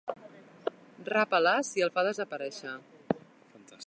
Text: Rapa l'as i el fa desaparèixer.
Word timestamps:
Rapa 1.09 1.41
l'as 1.47 1.69
i 1.81 1.85
el 1.87 1.93
fa 1.99 2.07
desaparèixer. 2.09 2.75